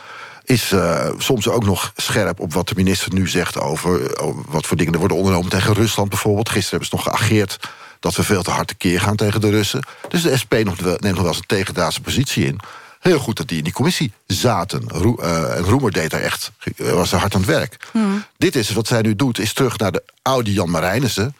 is 0.49 0.71
uh, 0.71 1.09
soms 1.17 1.47
ook 1.47 1.65
nog 1.65 1.91
scherp 1.95 2.39
op 2.39 2.53
wat 2.53 2.67
de 2.67 2.75
minister 2.75 3.13
nu 3.13 3.27
zegt... 3.27 3.59
Over, 3.59 4.19
over, 4.19 4.43
wat 4.47 4.65
voor 4.65 4.77
dingen 4.77 4.93
er 4.93 4.99
worden 4.99 5.17
ondernomen 5.17 5.49
tegen 5.49 5.73
Rusland 5.73 6.09
bijvoorbeeld. 6.09 6.49
Gisteren 6.49 6.79
hebben 6.79 6.99
ze 6.99 7.05
nog 7.05 7.17
geageerd 7.17 7.59
dat 7.99 8.15
we 8.15 8.23
veel 8.23 8.43
te 8.43 8.51
hard 8.51 8.67
tekeer 8.67 9.01
gaan 9.01 9.15
tegen 9.15 9.41
de 9.41 9.49
Russen. 9.49 9.83
Dus 10.07 10.21
de 10.21 10.37
SP 10.41 10.53
nog, 10.63 10.81
neemt 10.81 11.01
nog 11.01 11.17
wel 11.17 11.27
eens 11.27 11.37
een 11.37 11.43
tegendaadse 11.45 12.01
positie 12.01 12.45
in. 12.45 12.59
Heel 12.99 13.19
goed 13.19 13.37
dat 13.37 13.47
die 13.47 13.57
in 13.57 13.63
die 13.63 13.73
commissie 13.73 14.11
zaten. 14.27 14.83
Roe, 14.87 15.21
uh, 15.21 15.57
en 15.57 15.63
Roemer 15.63 15.91
deed 15.91 16.09
daar 16.09 16.21
echt, 16.21 16.51
was 16.77 17.11
er 17.11 17.19
hard 17.19 17.33
aan 17.33 17.41
het 17.41 17.49
werk. 17.49 17.77
Hmm. 17.91 18.23
Dit 18.37 18.55
is 18.55 18.71
wat 18.71 18.87
zij 18.87 19.01
nu 19.01 19.15
doet, 19.15 19.39
is 19.39 19.53
terug 19.53 19.77
naar 19.77 19.91
de 19.91 20.03
oude 20.21 20.53
Jan 20.53 20.69
Marijnissen... 20.69 21.35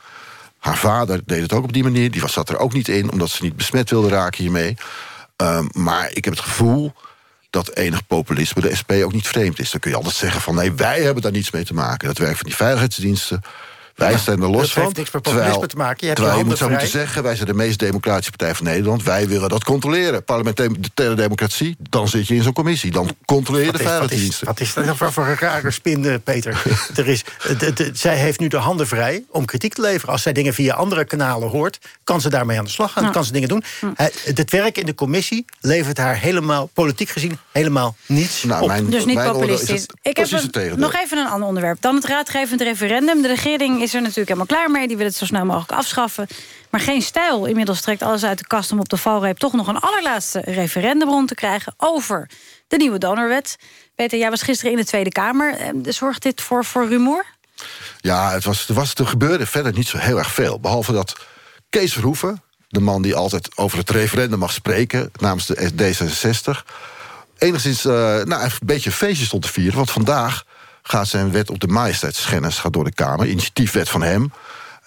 Haar 0.60 0.78
vader 0.78 1.22
deed 1.26 1.42
het 1.42 1.54
ook 1.54 1.64
op 1.64 1.74
die 1.74 1.84
manier. 1.84 2.12
Die 2.12 2.22
was, 2.22 2.34
zat 2.34 2.50
er 2.50 2.58
ook 2.58 2.74
niet 2.74 2.88
in, 2.88 3.12
omdat 3.12 3.30
ze 3.30 3.44
niet 3.44 3.56
besmet 3.56 3.90
wilde 3.90 4.10
raken 4.10 4.44
hiermee. 4.44 4.78
Uh, 5.42 5.60
maar 5.72 6.10
ik 6.14 6.26
heb 6.26 6.34
het 6.34 6.44
gevoel 6.44 6.94
dat 7.50 7.76
enig 7.76 8.08
populisme 8.08 8.62
de 8.62 8.76
SP 8.80 8.92
ook 8.92 9.14
niet 9.14 9.28
vreemd 9.28 9.60
is. 9.60 9.72
Dan 9.72 9.80
kun 9.80 9.92
je 9.92 9.98
altijd 9.98 10.16
zeggen 10.16 10.42
van 10.42 10.56
nee, 10.56 10.72
wij 10.72 11.02
hebben 11.02 11.24
daar 11.24 11.32
niets 11.32 11.52
mee 11.52 11.66
te 11.66 11.74
maken. 11.74 12.08
Dat 12.08 12.18
werk 12.18 12.36
van 12.36 12.46
die 12.46 12.56
veiligheidsdiensten. 12.56 13.42
Wij 14.00 14.18
zijn 14.18 14.42
er 14.42 14.50
los 14.50 14.62
dat 14.62 14.70
van. 14.70 14.84
heeft 14.84 14.98
niks 14.98 15.12
met 15.12 15.22
populisme 15.22 15.68
te 15.68 15.76
maken. 15.76 16.08
Je, 16.08 16.14
terwijl 16.14 16.38
je, 16.38 16.44
moet 16.44 16.58
zou 16.58 16.70
moeten 16.70 16.90
zeggen... 16.90 17.24
wij 17.24 17.36
zijn 17.36 17.48
de 17.48 17.54
meest 17.54 17.80
democratische 17.80 18.32
partij 18.32 18.56
van 18.56 18.66
Nederland. 18.66 19.04
Wij 19.04 19.28
willen 19.28 19.50
dat 19.50 19.64
controleren. 19.64 20.24
Parlementaire 20.24 21.16
democratie, 21.16 21.76
dan 21.90 22.08
zit 22.08 22.28
je 22.28 22.36
in 22.36 22.44
zo'n 22.44 22.54
commissie. 22.54 22.92
Dan 22.92 23.10
controleer 23.26 23.66
je 23.66 23.72
de 23.72 23.78
veiligheidsdiensten. 23.78 24.48
Wat 24.48 24.60
is, 24.60 24.74
wat 24.74 24.84
is 24.84 24.98
dat 24.98 25.14
voor 25.14 25.28
een 25.28 25.38
rare 25.38 25.72
spin, 25.72 26.06
eh, 26.06 26.16
Peter? 26.24 26.62
er 26.96 27.08
is, 27.08 27.24
de, 27.58 27.74
de, 27.74 27.90
zij 27.94 28.18
heeft 28.18 28.40
nu 28.40 28.48
de 28.48 28.58
handen 28.58 28.88
vrij 28.88 29.24
om 29.30 29.46
kritiek 29.46 29.74
te 29.74 29.82
leveren. 29.82 30.14
Als 30.14 30.22
zij 30.22 30.34
dingen 30.34 30.54
via 30.54 30.74
andere 30.74 31.06
kanalen 31.06 31.50
hoort... 31.50 31.80
kan 32.04 32.22
ze 32.22 32.30
daarmee 32.30 32.58
aan 32.58 32.66
de 32.66 32.72
slag 32.72 32.92
gaan, 32.92 33.12
kan 33.12 33.24
ze 33.24 33.32
dingen 33.32 33.48
doen. 33.48 33.64
Het 34.24 34.52
werk 34.52 34.78
in 34.78 34.86
de 34.86 34.96
commissie 34.96 35.46
levert 35.60 35.98
haar 35.98 36.18
helemaal... 36.18 36.70
politiek 36.74 37.10
gezien 37.10 37.38
helemaal 37.52 37.96
niets 38.06 38.44
nou, 38.44 38.68
mijn, 38.68 38.90
Dus 38.90 39.06
niet 39.06 39.16
mijn 39.16 39.32
populistisch. 39.32 39.86
Ik 40.02 40.18
heb 40.18 40.30
nog 40.76 40.96
even 40.96 41.18
een 41.18 41.28
ander 41.28 41.48
onderwerp. 41.48 41.82
Dan 41.82 41.96
het 41.96 42.06
raadgevend 42.06 42.62
referendum. 42.62 43.22
De 43.22 43.28
regering 43.28 43.82
is 43.82 43.89
is 43.90 43.96
er 43.96 44.02
natuurlijk 44.02 44.28
helemaal 44.28 44.58
klaar 44.58 44.72
mee. 44.72 44.88
Die 44.88 44.98
wil 44.98 45.06
het 45.06 45.16
zo 45.16 45.26
snel 45.26 45.46
mogelijk 45.46 45.72
afschaffen. 45.72 46.28
Maar 46.70 46.82
geen 46.82 47.02
stijl. 47.02 47.46
Inmiddels 47.46 47.82
trekt 47.82 48.02
alles 48.02 48.24
uit 48.24 48.38
de 48.38 48.48
kast 48.48 48.72
om 48.72 48.80
op 48.80 48.90
de 48.90 48.98
valreep... 48.98 49.38
toch 49.38 49.54
nog 49.54 49.68
een 49.68 49.80
allerlaatste 49.80 50.42
referendum 50.46 51.10
rond 51.10 51.28
te 51.28 51.36
krijgen... 51.36 51.74
over 51.78 52.30
de 52.68 52.78
nieuwe 52.78 52.98
donorwet. 52.98 53.56
Peter, 53.96 54.20
jij 54.20 54.30
was 54.30 54.42
gisteren 54.42 54.72
in 54.72 54.78
de 54.78 54.86
Tweede 54.86 55.10
Kamer. 55.10 55.56
Eh, 55.56 55.70
zorgt 55.84 56.22
dit 56.22 56.42
voor, 56.42 56.66
voor 56.66 56.88
rumoer? 56.88 57.26
Ja, 57.98 58.32
het 58.32 58.44
was, 58.44 58.70
er, 58.70 58.74
was, 58.74 58.94
er 58.94 59.08
gebeurde 59.08 59.46
verder 59.46 59.74
niet 59.74 59.88
zo 59.88 59.98
heel 59.98 60.18
erg 60.18 60.32
veel. 60.32 60.60
Behalve 60.60 60.92
dat 60.92 61.16
Kees 61.70 61.94
Verhoeven, 61.94 62.42
de 62.68 62.80
man 62.80 63.02
die 63.02 63.16
altijd 63.16 63.58
over 63.58 63.78
het 63.78 63.90
referendum 63.90 64.40
mag 64.40 64.52
spreken... 64.52 65.12
namens 65.20 65.46
de 65.46 65.72
D66, 65.72 66.64
enigszins 67.38 67.86
uh, 67.86 67.94
nou, 68.24 68.44
een 68.44 68.52
beetje 68.64 68.90
een 68.90 68.96
feestje 68.96 69.26
stond 69.26 69.44
te 69.44 69.52
vieren. 69.52 69.78
Want 69.78 69.92
vandaag 69.92 70.44
gaat 70.82 71.08
zijn 71.08 71.32
wet 71.32 71.50
op 71.50 71.60
de 71.60 71.68
majesteitsschennis 71.68 72.58
gaat 72.58 72.74
door 72.74 72.84
de 72.84 72.94
Kamer. 72.94 73.28
Initiatiefwet 73.28 73.90
van 73.90 74.02
hem. 74.02 74.32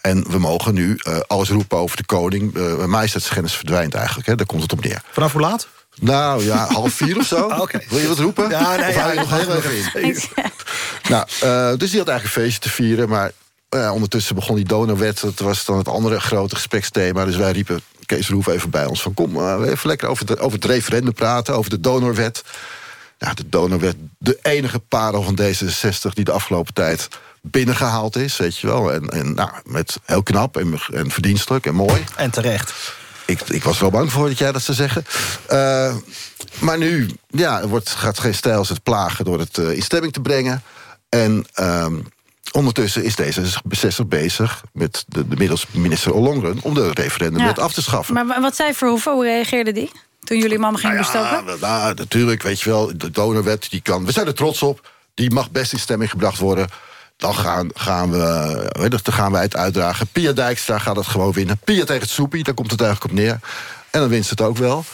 En 0.02 0.24
we 0.30 0.38
mogen 0.38 0.74
nu 0.74 0.98
uh, 1.02 1.18
alles 1.26 1.48
roepen 1.48 1.78
over 1.78 1.96
de 1.96 2.04
koning. 2.04 2.56
Uh, 2.56 2.84
majesteitsschennis 2.84 3.54
verdwijnt 3.54 3.94
eigenlijk. 3.94 4.26
Hè. 4.26 4.34
Daar 4.34 4.46
komt 4.46 4.62
het 4.62 4.72
op 4.72 4.84
neer. 4.84 5.02
Vanaf 5.10 5.32
hoe 5.32 5.40
laat? 5.40 5.68
Nou 6.00 6.44
ja, 6.44 6.66
half 6.66 6.92
vier 6.92 7.18
of 7.18 7.26
zo. 7.26 7.48
Ah, 7.48 7.68
Wil 7.88 7.98
je 7.98 8.08
wat 8.08 8.18
roepen? 8.18 8.50
Ja, 8.50 8.76
nee, 8.76 8.88
of 8.88 8.94
ja, 8.94 9.12
je 9.12 9.18
nog 9.18 9.30
heel 9.30 9.54
even 9.54 10.02
in? 10.02 10.16
nou, 11.10 11.26
uh, 11.44 11.78
dus 11.78 11.90
die 11.90 11.98
had 11.98 12.08
eigenlijk 12.08 12.24
een 12.24 12.42
feestje 12.42 12.60
te 12.60 12.70
vieren. 12.70 13.08
Maar 13.08 13.32
ondertussen 13.92 14.34
begon 14.34 14.56
die 14.56 14.64
donorwet. 14.64 15.20
Dat 15.20 15.38
was 15.38 15.64
dan 15.64 15.78
het 15.78 15.88
andere 15.88 16.20
grote 16.20 16.54
gespreksthema. 16.54 17.24
Dus 17.24 17.36
wij 17.36 17.52
riepen 17.52 17.80
Kees 18.06 18.28
Roef 18.28 18.46
even 18.46 18.70
bij 18.70 18.86
ons 18.86 19.02
van... 19.02 19.14
kom, 19.14 19.62
even 19.64 19.88
lekker 19.88 20.08
over, 20.08 20.26
de, 20.26 20.38
over 20.38 20.58
het 20.58 20.64
referendum 20.64 21.14
praten, 21.14 21.54
over 21.54 21.70
de 21.70 21.80
donorwet 21.80 22.42
ja, 23.22 23.34
de 23.34 23.48
donor 23.48 23.80
werd 23.80 23.96
de 24.18 24.38
enige 24.42 24.78
parel 24.78 25.22
van 25.22 25.38
D66 25.40 26.12
die 26.12 26.24
de 26.24 26.32
afgelopen 26.32 26.74
tijd 26.74 27.08
binnengehaald 27.40 28.16
is, 28.16 28.36
weet 28.36 28.58
je 28.58 28.66
wel. 28.66 28.92
En, 28.92 29.08
en 29.08 29.34
nou, 29.34 29.50
met 29.64 29.98
heel 30.04 30.22
knap 30.22 30.56
en, 30.56 30.78
en 30.92 31.10
verdienstelijk 31.10 31.66
en 31.66 31.74
mooi. 31.74 32.04
En 32.16 32.30
terecht. 32.30 32.94
Ik, 33.26 33.40
ik 33.40 33.62
was 33.62 33.78
wel 33.78 33.90
bang 33.90 34.12
voor 34.12 34.28
dat 34.28 34.38
jij 34.38 34.52
dat 34.52 34.62
zou 34.62 34.76
zeggen. 34.76 35.04
Uh, 35.50 35.96
maar 36.58 36.78
nu 36.78 37.10
ja, 37.28 37.60
er 37.60 37.68
wordt, 37.68 37.90
gaat 37.90 38.18
geen 38.18 38.34
stijl 38.34 38.64
het 38.68 38.82
plagen 38.82 39.24
door 39.24 39.38
het 39.38 39.58
uh, 39.58 39.70
in 39.70 39.82
stemming 39.82 40.12
te 40.12 40.20
brengen. 40.20 40.62
En 41.08 41.46
uh, 41.60 41.86
ondertussen 42.52 43.04
is 43.04 43.14
D66 43.20 44.06
bezig 44.06 44.62
met 44.72 45.04
de, 45.08 45.28
de 45.28 45.36
middels 45.36 45.66
minister 45.70 46.12
Ollongren... 46.12 46.58
om 46.62 46.74
de 46.74 46.90
referendum 46.92 47.40
ja. 47.40 47.50
af 47.50 47.72
te 47.72 47.82
schaffen. 47.82 48.14
Maar 48.14 48.40
wat 48.40 48.56
zei 48.56 48.74
Verhoeven? 48.74 49.12
Hoe 49.12 49.24
reageerde 49.24 49.72
die? 49.72 49.90
Toen 50.24 50.38
jullie 50.38 50.58
mama 50.58 50.78
gingen 50.78 50.96
Nou 50.96 51.12
ja, 51.12 51.42
bestoken? 51.42 51.60
nou, 51.60 51.94
natuurlijk, 51.94 52.42
weet 52.42 52.60
je 52.60 52.70
wel, 52.70 52.92
de 52.96 53.10
donorwet 53.10 53.70
die 53.70 53.80
kan. 53.80 54.04
We 54.04 54.12
zijn 54.12 54.26
er 54.26 54.34
trots 54.34 54.62
op. 54.62 54.90
Die 55.14 55.30
mag 55.30 55.50
best 55.50 55.72
in 55.72 55.78
stemming 55.78 56.10
gebracht 56.10 56.38
worden. 56.38 56.68
Dan 57.16 57.34
gaan, 57.34 57.70
gaan, 57.74 58.10
we, 58.10 58.18
weet 58.72 58.92
je, 58.92 58.98
dan 59.02 59.14
gaan 59.14 59.32
wij 59.32 59.42
het 59.42 59.56
uitdragen. 59.56 60.06
Pia 60.06 60.32
Dijkstra 60.32 60.78
gaat 60.78 60.96
het 60.96 61.06
gewoon 61.06 61.32
winnen. 61.32 61.58
Pia 61.64 61.84
tegen 61.84 62.02
het 62.02 62.10
soepie, 62.10 62.44
daar 62.44 62.54
komt 62.54 62.70
het 62.70 62.80
eigenlijk 62.80 63.12
op 63.12 63.18
neer. 63.18 63.38
En 63.90 64.00
dan 64.00 64.08
wint 64.08 64.24
ze 64.24 64.30
het 64.30 64.40
ook 64.40 64.56
wel. 64.56 64.84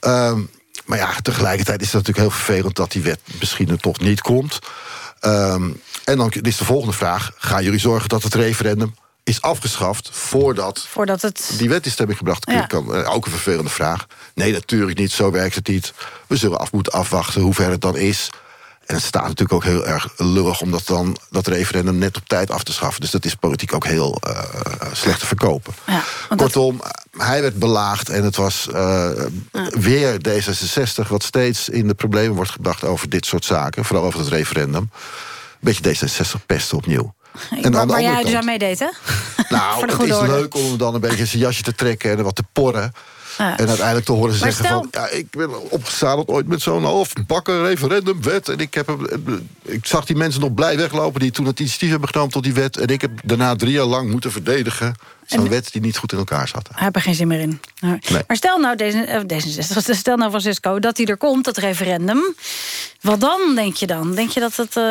Ehm, 0.00 0.40
maar 0.84 0.98
ja, 0.98 1.14
tegelijkertijd 1.22 1.80
is 1.80 1.92
het 1.92 1.94
natuurlijk 1.94 2.18
heel 2.18 2.38
vervelend... 2.44 2.76
dat 2.76 2.92
die 2.92 3.02
wet 3.02 3.20
misschien 3.40 3.68
er 3.68 3.80
toch 3.80 4.00
niet 4.00 4.20
komt. 4.20 4.58
Ehm, 5.20 5.70
en 6.04 6.16
dan 6.16 6.30
is 6.30 6.56
de 6.56 6.64
volgende 6.64 6.94
vraag... 6.94 7.32
gaan 7.36 7.64
jullie 7.64 7.80
zorgen 7.80 8.08
dat 8.08 8.22
het 8.22 8.34
referendum 8.34 8.94
is 9.24 9.42
afgeschaft... 9.42 10.08
voordat 10.12 10.86
Voordat 10.88 11.22
het... 11.22 11.50
die 11.58 11.68
wet 11.68 11.84
in 11.84 11.90
stemming 11.90 12.18
gebracht 12.18 12.50
Ja. 12.50 12.66
kan. 12.66 12.94
Eh, 12.94 13.14
Ook 13.14 13.24
een 13.24 13.30
vervelende 13.32 13.70
vraag. 13.70 14.06
Nee, 14.34 14.52
natuurlijk 14.52 14.98
niet, 14.98 15.12
zo 15.12 15.30
werkt 15.30 15.54
het 15.54 15.68
niet. 15.68 15.92
We 16.26 16.36
zullen 16.36 16.58
af 16.58 16.72
moeten 16.72 16.92
afwachten 16.92 17.40
hoe 17.40 17.54
ver 17.54 17.70
het 17.70 17.80
dan 17.80 17.96
is. 17.96 18.30
En 18.86 18.94
het 18.96 19.04
staat 19.04 19.22
natuurlijk 19.22 19.52
ook 19.52 19.64
heel 19.64 19.86
erg 19.86 20.08
lullig... 20.16 20.60
om 20.60 20.70
dat, 20.70 20.86
dan, 20.86 21.16
dat 21.30 21.46
referendum 21.46 21.98
net 21.98 22.16
op 22.16 22.28
tijd 22.28 22.50
af 22.50 22.62
te 22.64 22.72
schaffen. 22.72 23.00
Dus 23.00 23.10
dat 23.10 23.24
is 23.24 23.34
politiek 23.34 23.74
ook 23.74 23.84
heel 23.86 24.16
eh, 24.20 24.42
slecht 24.92 25.20
te 25.20 25.26
verkopen. 25.26 25.74
Ja, 25.86 26.02
dat- 26.28 26.38
Kortom, 26.38 26.80
hij 27.18 27.42
werd 27.42 27.58
belaagd 27.58 28.08
en 28.08 28.24
het 28.24 28.36
was 28.36 28.68
eh, 28.68 29.10
weer 29.70 30.18
D66... 30.28 31.08
wat 31.08 31.22
steeds 31.22 31.68
in 31.68 31.86
de 31.88 31.94
problemen 31.94 32.36
wordt 32.36 32.50
gebracht 32.50 32.84
over 32.84 33.08
dit 33.08 33.26
soort 33.26 33.44
zaken. 33.44 33.84
Vooral 33.84 34.04
over 34.04 34.18
het 34.20 34.28
referendum. 34.28 34.90
Beetje 35.60 35.94
D66 35.94 36.46
pesten 36.46 36.76
opnieuw. 36.76 37.14
En 37.62 37.72
waar 37.86 38.02
jij 38.02 38.14
dus 38.14 38.24
kant- 38.24 38.34
aan 38.34 38.44
meedeed, 38.44 38.78
hè? 38.78 38.86
nou, 39.56 39.90
het 39.90 40.00
is 40.02 40.12
orde. 40.14 40.32
leuk 40.32 40.54
om 40.54 40.76
dan 40.78 40.94
een 40.94 41.00
beetje 41.00 41.26
zijn 41.26 41.42
jasje 41.42 41.62
te 41.62 41.74
trekken 41.74 42.18
en 42.18 42.24
wat 42.24 42.34
te 42.36 42.44
porren. 42.52 42.92
Ja. 43.38 43.58
En 43.58 43.68
uiteindelijk 43.68 44.06
te 44.06 44.12
horen 44.12 44.32
ze 44.32 44.38
zeggen 44.38 44.64
stel- 44.64 44.78
van... 44.78 44.88
Ja, 44.90 45.08
ik 45.08 45.30
ben 45.30 45.70
opgezadeld 45.70 46.28
ooit 46.28 46.46
met 46.46 46.62
zo'n 46.62 46.84
halfbakken 46.84 47.62
referendumwet. 47.66 48.48
En 48.48 48.58
ik, 48.58 48.74
heb, 48.74 48.86
hem- 48.86 49.48
ik 49.62 49.86
zag 49.86 50.04
die 50.04 50.16
mensen 50.16 50.40
nog 50.40 50.54
blij 50.54 50.76
weglopen... 50.76 51.20
die 51.20 51.30
toen 51.30 51.46
het 51.46 51.58
initiatief 51.60 51.90
hebben 51.90 52.08
genomen 52.08 52.32
tot 52.32 52.42
die 52.42 52.52
wet. 52.54 52.76
En 52.76 52.86
ik 52.86 53.00
heb 53.00 53.10
daarna 53.24 53.56
drie 53.56 53.72
jaar 53.72 53.84
lang 53.84 54.10
moeten 54.10 54.32
verdedigen... 54.32 54.94
zo'n 55.30 55.48
wet 55.48 55.72
die 55.72 55.80
niet 55.80 55.96
goed 55.96 56.12
in 56.12 56.18
elkaar 56.18 56.48
zat. 56.48 56.68
Hij 56.72 56.82
heeft 56.82 56.96
er 56.96 57.02
geen 57.02 57.14
zin 57.14 57.26
meer 57.28 57.40
in. 57.40 57.60
Nee. 57.80 57.98
Nee. 58.10 58.22
Maar 58.26 58.36
stel 58.36 58.58
nou, 58.58 58.76
deze, 58.76 58.98
eh, 58.98 59.20
D66, 59.20 59.90
stel 59.98 60.16
nou 60.16 60.30
Francisco, 60.30 60.78
dat 60.78 60.96
hij 60.96 61.06
er 61.06 61.16
komt, 61.16 61.44
dat 61.44 61.56
referendum. 61.56 62.34
Wat 63.00 63.20
dan, 63.20 63.54
denk 63.54 63.74
je 63.76 63.86
dan? 63.86 64.14
Denk 64.14 64.30
je 64.30 64.40
dat 64.40 64.56
het... 64.56 64.76
eh, 64.76 64.82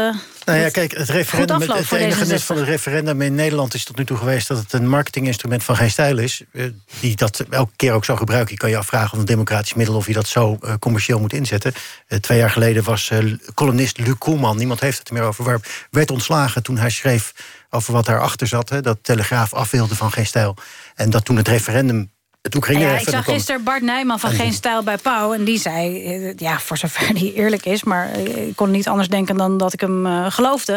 Nou 0.45 0.59
ja, 0.59 0.69
kijk, 0.69 0.97
het 0.97 1.09
referendum, 1.09 1.61
het 1.61 1.85
voor 1.85 1.97
enige 1.97 2.25
D66? 2.25 2.43
van 2.43 2.57
het 2.57 2.65
referendum 2.65 3.21
in 3.21 3.35
Nederland 3.35 3.73
is 3.73 3.83
tot 3.83 3.97
nu 3.97 4.05
toe 4.05 4.17
geweest 4.17 4.47
dat 4.47 4.57
het 4.57 4.73
een 4.73 4.87
marketinginstrument 4.89 5.63
van 5.63 5.75
geen 5.75 5.91
stijl 5.91 6.17
is. 6.17 6.41
eh, 6.51 6.63
Die 6.99 7.15
dat 7.15 7.39
elke 7.49 7.71
keer 7.75 7.93
ook 7.93 8.05
zou 8.05 8.17
gebruiken. 8.17 8.51
Je 8.53 8.57
kan 8.59 8.69
je 8.69 8.77
afvragen 8.77 9.13
of 9.13 9.19
een 9.19 9.25
democratisch 9.25 9.73
middel 9.73 9.95
of 9.95 10.07
je 10.07 10.13
dat 10.13 10.27
zo 10.27 10.59
commercieel 10.79 11.19
moet 11.19 11.33
inzetten. 11.33 11.73
Twee 12.21 12.37
jaar 12.37 12.49
geleden 12.51 12.83
was 12.83 13.11
columnist 13.53 13.97
Luc 13.97 14.15
Koelman, 14.17 14.57
niemand 14.57 14.79
heeft 14.79 14.97
het 14.99 15.07
er 15.07 15.13
meer 15.13 15.23
over, 15.23 15.43
waar, 15.43 15.59
werd 15.91 16.11
ontslagen 16.11 16.63
toen 16.63 16.77
hij 16.77 16.89
schreef 16.89 17.33
over 17.69 17.93
wat 17.93 18.05
daarachter 18.05 18.47
zat. 18.47 18.69
Hè, 18.69 18.81
dat 18.81 18.97
Telegraaf 19.01 19.53
af 19.53 19.71
wilde 19.71 19.95
van 19.95 20.11
geen 20.11 20.25
stijl. 20.25 20.55
En 20.95 21.09
dat 21.09 21.25
toen 21.25 21.35
het 21.37 21.47
referendum. 21.47 22.11
Het 22.41 22.55
Oekraïne 22.55 22.83
ja, 22.83 22.97
ik 22.99 23.09
zag 23.09 23.25
gisteren 23.25 23.63
Bart 23.63 23.81
Nijman 23.81 24.19
van 24.19 24.31
Geen 24.31 24.53
Stijl 24.53 24.83
bij 24.83 24.97
Pauw. 24.97 25.33
En 25.33 25.43
die 25.43 25.59
zei, 25.59 26.03
eh, 26.05 26.33
ja, 26.35 26.59
voor 26.59 26.77
zover 26.77 27.07
hij 27.19 27.33
eerlijk 27.33 27.65
is... 27.65 27.83
maar 27.83 28.11
eh, 28.11 28.47
ik 28.47 28.55
kon 28.55 28.71
niet 28.71 28.87
anders 28.87 29.07
denken 29.09 29.37
dan 29.37 29.57
dat 29.57 29.73
ik 29.73 29.79
hem 29.79 30.05
eh, 30.05 30.25
geloofde... 30.31 30.71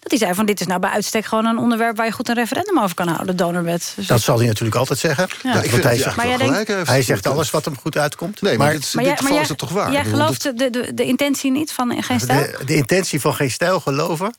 dat 0.00 0.10
hij 0.10 0.18
zei 0.18 0.34
van 0.34 0.46
dit 0.46 0.60
is 0.60 0.66
nou 0.66 0.80
bij 0.80 0.90
uitstek 0.90 1.24
gewoon 1.24 1.46
een 1.46 1.58
onderwerp... 1.58 1.96
waar 1.96 2.06
je 2.06 2.12
goed 2.12 2.28
een 2.28 2.34
referendum 2.34 2.78
over 2.80 2.94
kan 2.94 3.06
houden, 3.08 3.26
de 3.36 3.42
donorwet. 3.42 3.92
Dus 3.96 4.06
Dat 4.06 4.20
zal 4.20 4.38
hij 4.38 4.46
natuurlijk 4.46 4.76
altijd 4.76 4.98
zeggen. 4.98 5.28
Ja. 5.42 5.52
Ja, 5.54 5.62
ik 5.62 5.70
vind 5.70 5.82
hij 5.82 5.96
zegt, 5.96 6.16
Maar 6.16 6.38
denkt- 6.38 6.68
heeft. 6.68 6.88
hij 6.88 7.02
zegt 7.02 7.26
alles 7.26 7.50
wat 7.50 7.64
hem 7.64 7.76
goed 7.78 7.96
uitkomt. 7.96 8.40
Nee, 8.42 8.58
maar, 8.58 8.72
dit, 8.72 8.82
is- 8.82 8.92
maar 8.94 9.04
dit 9.04 9.12
maar 9.12 9.22
geval 9.22 9.40
is 9.42 9.48
het 9.48 9.58
toch 9.58 9.70
waar? 9.70 9.92
jij 9.92 10.04
gelooft 10.04 10.42
dat- 10.42 10.58
de, 10.58 10.70
de, 10.70 10.94
de 10.94 11.04
intentie 11.04 11.50
niet 11.50 11.72
van 11.72 12.02
Geen 12.02 12.20
Stijl? 12.20 12.46
de, 12.58 12.64
de 12.64 12.74
intentie 12.74 13.20
van 13.20 13.34
geen 13.34 13.50
stijl 13.50 13.80
geloven. 13.80 14.34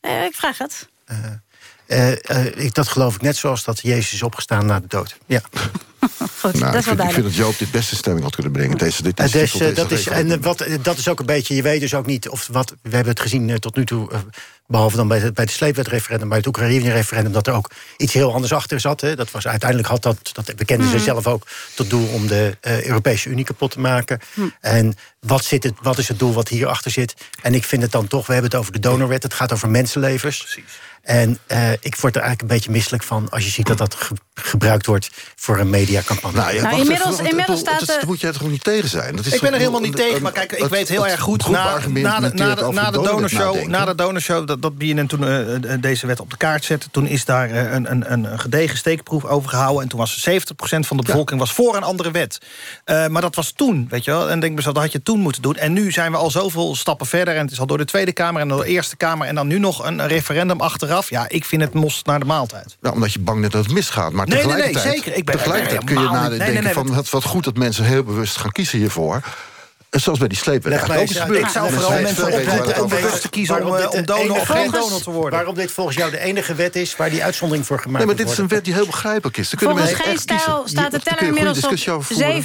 Eh, 0.00 0.24
ik 0.24 0.34
vraag 0.34 0.58
het. 0.58 0.88
Eh, 1.86 2.30
eh, 2.30 2.64
ik, 2.64 2.74
dat 2.74 2.88
geloof 2.88 3.14
ik 3.14 3.22
net 3.22 3.36
zoals 3.36 3.64
dat 3.64 3.80
Jezus 3.80 4.12
is 4.12 4.22
opgestaan 4.22 4.66
na 4.66 4.80
de 4.80 4.86
dood. 4.86 5.18
Ja. 5.26 5.40
Goed, 6.40 6.52
Nou, 6.60 6.72
dat 6.72 6.74
ik, 6.74 6.78
is 6.78 6.84
wel 6.84 6.84
vind, 6.84 6.86
ik 6.86 6.86
vind 6.86 6.96
duidelijk. 6.98 7.24
dat 7.24 7.34
Joop 7.34 7.58
dit 7.58 7.70
beste 7.70 7.96
stemming 7.96 8.24
had 8.24 8.34
kunnen 8.34 8.52
brengen. 8.52 8.78
Deze, 8.78 9.02
dit 9.02 9.16
dus, 9.16 9.30
deze 9.30 9.72
dat 9.72 9.90
is, 9.90 10.06
en 10.06 10.40
wat, 10.42 10.66
dat 10.82 10.98
is 10.98 11.08
ook 11.08 11.20
een 11.20 11.26
beetje, 11.26 11.54
je 11.54 11.62
weet 11.62 11.80
dus 11.80 11.94
ook 11.94 12.06
niet 12.06 12.28
of 12.28 12.48
wat. 12.52 12.70
We 12.82 12.94
hebben 12.94 13.12
het 13.12 13.20
gezien 13.20 13.50
eh, 13.50 13.56
tot 13.56 13.76
nu 13.76 13.84
toe, 13.84 14.10
eh, 14.12 14.18
behalve 14.66 14.96
dan 14.96 15.08
bij 15.08 15.18
het, 15.18 15.34
bij 15.34 15.44
het 15.44 15.52
sleepwetreferendum, 15.52 16.28
bij 16.28 16.38
het 16.38 16.46
Oekraïne-referendum, 16.46 17.32
dat 17.32 17.46
er 17.46 17.54
ook 17.54 17.70
iets 17.96 18.12
heel 18.12 18.32
anders 18.34 18.52
achter 18.52 18.80
zat. 18.80 19.00
Hè. 19.00 19.16
Dat 19.16 19.30
was, 19.30 19.46
uiteindelijk 19.46 19.88
had 19.88 20.02
dat, 20.02 20.30
dat 20.32 20.56
bekenden 20.56 20.86
Mhm. 20.86 20.96
ze 20.98 21.04
zelf 21.04 21.26
ook, 21.26 21.46
tot 21.74 21.90
doel 21.90 22.06
om 22.08 22.26
de 22.26 22.56
eh, 22.60 22.84
Europese 22.84 23.28
Unie 23.28 23.44
kapot 23.44 23.70
te 23.70 23.80
maken. 23.80 24.20
En 24.60 24.94
wat, 25.20 25.44
zit 25.44 25.62
het, 25.62 25.74
wat 25.82 25.98
is 25.98 26.08
het 26.08 26.18
doel 26.18 26.32
wat 26.32 26.48
hierachter 26.48 26.90
zit? 26.90 27.14
En 27.42 27.54
ik 27.54 27.64
vind 27.64 27.82
het 27.82 27.92
dan 27.92 28.06
toch, 28.06 28.26
we 28.26 28.32
hebben 28.32 28.50
het 28.50 28.60
over 28.60 28.72
de 28.72 28.78
donorwet, 28.78 29.22
het 29.22 29.34
gaat 29.34 29.52
over 29.52 29.70
mensenlevens. 29.70 30.58
En 31.02 31.38
eh, 31.46 31.72
ik 31.72 31.96
word 31.96 32.14
er 32.16 32.20
eigenlijk 32.22 32.40
een 32.42 32.56
beetje 32.56 32.70
misselijk 32.70 33.02
van 33.02 33.28
als 33.30 33.44
je 33.44 33.50
ziet 33.50 33.66
dat 33.66 33.78
dat 33.78 33.94
ge- 33.94 34.14
gebruikt 34.34 34.86
wordt 34.86 35.10
voor 35.36 35.58
een 35.58 35.70
mediacampagne. 35.92 36.38
Nou, 36.40 36.54
ja, 36.54 36.62
Nou, 36.62 36.80
inmiddels- 36.80 37.12
even, 37.18 37.26
inmiddels 37.30 37.60
staat 37.60 37.86
dat 37.86 38.04
moet 38.06 38.20
jij 38.20 38.32
toch 38.32 38.48
niet 38.50 38.64
tegen 38.64 38.88
zijn? 38.88 39.16
Dat 39.16 39.26
is 39.26 39.32
Ik 39.34 39.40
ben 39.40 39.52
er 39.52 39.58
helemaal 39.58 39.80
niet 39.80 39.96
tegen, 39.96 40.16
een- 40.16 40.22
maar 40.22 40.32
kijk, 40.32 40.52
ik 40.52 40.58
het- 40.62 40.70
weet 40.70 40.88
heel 40.88 41.06
erg 41.08 41.20
goed... 41.20 41.48
Na, 41.48 41.64
na, 41.64 41.80
de, 41.80 41.88
na, 42.34 42.54
de, 42.54 42.68
na 42.72 42.90
donorshow, 42.90 43.66
na 43.66 43.84
de 43.84 43.94
donorshow 43.94 44.46
dat, 44.46 44.62
dat 44.62 44.78
BNN 44.78 45.06
toen 45.06 45.24
eh, 45.26 45.54
eh, 45.54 45.80
deze 45.82 46.06
wet 46.06 46.20
op 46.20 46.30
de 46.30 46.36
kaart 46.36 46.64
zette... 46.64 46.86
toen 46.90 47.06
is 47.06 47.24
daar 47.24 47.50
eh, 47.50 47.72
een, 47.72 47.90
een, 47.90 48.12
een 48.12 48.38
gedegen 48.40 48.76
steekproef 48.76 49.24
over 49.24 49.48
gehouden... 49.48 49.82
en 49.82 49.88
toen 49.88 49.98
was 49.98 50.28
70% 50.30 50.86
van 50.86 50.96
de 50.96 51.02
bevolking 51.02 51.40
was 51.40 51.52
voor 51.52 51.76
een 51.76 51.82
andere 51.82 52.10
wet. 52.10 52.38
Eh, 52.84 53.06
maar 53.06 53.22
dat 53.22 53.34
was 53.34 53.52
toen, 53.56 53.86
weet 53.90 54.04
je 54.04 54.10
wel. 54.10 54.28
En 54.28 54.34
ik 54.34 54.40
denk 54.40 54.54
mezelf, 54.54 54.74
dat 54.74 54.82
had 54.82 54.92
je 54.92 55.02
toen 55.02 55.20
moeten 55.20 55.42
doen. 55.42 55.56
En 55.56 55.72
nu 55.72 55.90
zijn 55.92 56.10
we 56.10 56.16
al 56.16 56.30
zoveel 56.30 56.74
stappen 56.76 57.06
verder... 57.06 57.34
en 57.34 57.42
het 57.42 57.50
is 57.50 57.60
al 57.60 57.66
door 57.66 57.78
de 57.78 57.84
Tweede 57.84 58.12
Kamer 58.12 58.40
en 58.40 58.48
door 58.48 58.62
de 58.64 58.68
Eerste 58.70 58.96
Kamer... 58.96 59.26
en 59.26 59.34
dan 59.34 59.46
nu 59.46 59.58
nog 59.58 59.84
een 59.86 60.06
referendum 60.06 60.60
achteraf. 60.60 61.10
Ja, 61.10 61.24
ik 61.28 61.44
vind 61.44 61.62
het 61.62 61.72
mos 61.72 62.02
naar 62.02 62.18
de 62.20 62.24
maaltijd. 62.26 62.76
Nou, 62.80 62.94
omdat 62.94 63.12
je 63.12 63.18
bang 63.18 63.40
bent 63.40 63.52
dat 63.52 63.64
het 63.64 63.72
misgaat. 63.74 64.12
Maar 64.12 64.26
Nee, 64.26 64.36
nee, 64.36 64.46
nee, 64.46 64.54
tegelijkertijd, 64.54 64.94
zeker. 65.04 65.16
Ik 65.18 65.24
ben- 65.24 65.36
tegelijkertijd 65.36 65.81
kun 65.84 66.00
je 66.00 66.08
nadenken 66.08 66.38
nee, 66.38 66.52
nee, 66.52 66.62
nee, 66.62 66.72
van... 66.72 67.04
Wat 67.10 67.24
goed 67.24 67.44
dat 67.44 67.56
mensen 67.56 67.84
heel 67.84 68.02
bewust 68.02 68.36
gaan 68.36 68.52
kiezen 68.52 68.78
hiervoor. 68.78 69.20
En 69.92 70.00
zoals 70.00 70.18
bij 70.18 70.28
die 70.28 70.38
sleepwet 70.38 70.72
Leg 70.72 70.88
mij. 70.88 71.02
Ik 71.40 71.46
zou 71.48 71.72
vooral 71.72 71.90
mensen 72.00 72.26
oproepen 72.26 72.74
om 72.76 72.82
over 72.84 72.96
bewust 73.00 73.20
te 73.20 73.28
kiezen 73.28 73.54
om, 73.54 73.60
Waarom 73.70 73.76
eh, 73.78 73.90
dit 73.90 73.98
om 74.00 74.06
de 74.06 74.12
donor 74.12 74.36
of 74.40 74.46
geen 74.46 74.70
donor 74.70 75.02
te 75.02 75.10
worden. 75.10 75.30
Waarom 75.38 75.54
dit 75.54 75.72
volgens 75.72 75.96
jou 75.96 76.10
de 76.10 76.18
enige 76.18 76.54
wet 76.54 76.76
is 76.76 76.96
waar 76.96 77.10
die 77.10 77.24
uitzondering 77.24 77.66
voor 77.66 77.78
gemaakt 77.78 77.98
Nee, 77.98 78.06
maar 78.06 78.16
dit 78.24 78.30
is 78.32 78.38
een 78.38 78.48
wet 78.48 78.64
die 78.64 78.74
heel 78.74 78.86
begrijpelijk 78.86 79.36
is. 79.36 79.54
Volgens 79.58 79.92
geen 79.92 80.12
echt 80.12 80.20
stijl 80.20 80.62
staat 80.64 80.90
de 80.90 81.00
teller 81.00 81.22
inmiddels 81.22 81.56
op 81.56 81.60
discussie 81.62 81.92
over 81.92 82.14
voeren. 82.16 82.42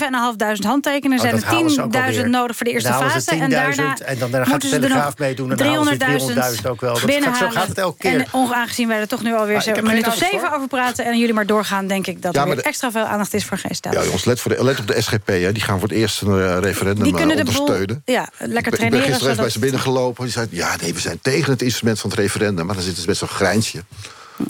7.500 0.57 0.65
handtekeningen. 0.65 1.17
Oh, 1.17 1.23
zijn 1.23 1.35
dat 1.35 1.43
halen 1.43 1.69
ze 1.71 1.81
ook 1.81 1.93
er 1.93 1.99
10.000 2.01 2.05
alweer. 2.07 2.29
nodig 2.29 2.55
voor 2.55 2.65
de 2.65 2.71
eerste 2.71 2.89
fase. 2.93 3.31
En 3.31 3.37
10.000 3.39 3.49
daarna 3.49 3.97
en 3.97 4.17
dan- 4.19 4.31
daarna 4.31 4.45
gaat 4.45 4.47
moeten 4.51 4.59
de 4.59 4.67
ze 4.69 4.75
er 4.75 4.81
Telegraaf 4.81 5.17
meedoen 5.17 5.51
en 5.51 5.57
dan 5.57 5.67
halen 5.67 5.85
ze 5.87 5.97
300.000 5.97 6.67
ook 6.67 6.81
wel. 6.81 6.93
Dat 6.93 7.01
gaat- 7.23 7.37
zo 7.37 7.49
gaat 7.49 7.67
het 7.67 7.77
elke 7.77 7.97
keer. 7.97 8.19
En 8.19 8.25
ongeaangezien 8.31 8.87
wij 8.87 8.99
er 8.99 9.07
toch 9.07 9.21
nu 9.23 9.35
alweer 9.35 9.55
Ah, 9.55 9.61
ik 9.61 9.67
heb 9.67 9.77
een 9.77 9.83
minuut 9.83 10.07
of 10.07 10.15
zeven 10.15 10.53
over 10.53 10.67
praten... 10.67 11.05
en 11.05 11.17
jullie 11.17 11.33
maar 11.33 11.45
doorgaan, 11.45 11.87
denk 11.87 12.07
ik 12.07 12.21
dat 12.21 12.35
er 12.35 12.55
de- 12.55 12.61
extra 12.61 12.91
veel 12.91 13.03
aandacht 13.03 13.33
is 13.33 13.45
voor 13.45 13.57
geen 13.57 13.75
stijl. 13.75 13.93
Ja, 13.95 14.03
jongens, 14.03 14.25
let, 14.25 14.39
voor 14.39 14.55
de, 14.55 14.63
let 14.63 14.79
op 14.79 14.87
de 14.87 15.01
SGP. 15.01 15.27
Hè. 15.27 15.51
Die 15.51 15.63
gaan 15.63 15.79
voor 15.79 15.87
het 15.87 15.97
eerst 15.97 16.21
een 16.21 16.39
eh, 16.41 16.57
referendum 16.59 17.03
Boel 17.46 17.60
ondersteunen. 17.60 18.01
ja, 18.06 18.29
lekker 18.39 18.48
Ik 18.48 18.50
ben- 18.50 18.63
ik 18.63 18.70
ben 18.72 18.77
traineren. 18.79 19.03
gisteren 19.08 19.32
even 19.32 19.44
bij 19.44 19.51
ze 19.51 19.60
binnengelopen. 19.60 20.24
Die 20.24 20.34
zei, 20.34 20.48
ja, 20.50 20.75
nee, 20.82 20.94
we 20.94 21.00
zijn 21.00 21.20
tegen 21.22 21.51
het 21.51 21.62
instrument 21.62 22.00
van 22.00 22.10
het 22.10 22.20
referendum. 22.20 22.65
Maar 22.65 22.75
dan 22.75 22.84
zitten 22.84 23.01
ze 23.01 23.08
met 23.08 23.17
zo'n 23.17 23.27
grijnsje. 23.27 23.84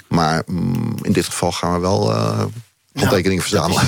Maar 0.07 0.43
mm, 0.45 0.95
in 1.01 1.11
dit 1.11 1.25
geval 1.25 1.51
gaan 1.51 1.73
we 1.73 1.79
wel 1.79 2.11
eh 2.13 2.43
handtekeningen 2.93 3.43
verzamelen. 3.43 3.81